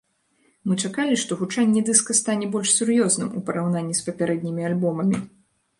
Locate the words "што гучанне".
1.25-1.83